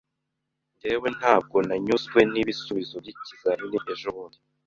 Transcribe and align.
Njyewe, 0.73 1.07
ntabwo 1.17 1.57
nanyuzwe 1.67 2.19
n'ibisubizo 2.31 2.95
by'ikizamini 3.03 3.77
ejobundi. 3.93 4.37